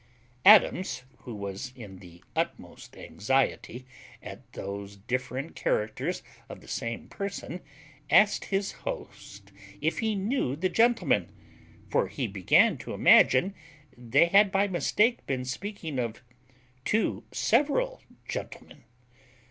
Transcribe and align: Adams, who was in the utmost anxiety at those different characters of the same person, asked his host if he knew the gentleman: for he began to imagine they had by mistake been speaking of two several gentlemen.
Adams, 0.45 1.03
who 1.19 1.35
was 1.35 1.71
in 1.75 1.99
the 1.99 2.23
utmost 2.35 2.97
anxiety 2.97 3.85
at 4.23 4.51
those 4.53 4.95
different 4.95 5.55
characters 5.55 6.23
of 6.49 6.59
the 6.59 6.67
same 6.67 7.07
person, 7.07 7.61
asked 8.09 8.45
his 8.45 8.71
host 8.71 9.51
if 9.79 9.99
he 9.99 10.15
knew 10.15 10.55
the 10.55 10.69
gentleman: 10.69 11.29
for 11.87 12.07
he 12.07 12.25
began 12.25 12.79
to 12.79 12.93
imagine 12.95 13.53
they 13.95 14.25
had 14.25 14.51
by 14.51 14.67
mistake 14.67 15.23
been 15.27 15.45
speaking 15.45 15.99
of 15.99 16.23
two 16.83 17.23
several 17.31 18.01
gentlemen. 18.27 18.83